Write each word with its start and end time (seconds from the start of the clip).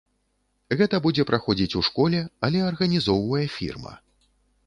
Гэта 0.79 0.99
будзе 1.05 1.25
праходзіць 1.31 1.75
у 1.81 1.83
школе, 1.89 2.23
але 2.47 2.63
арганізоўвае 2.71 3.45
фірма. 3.57 3.93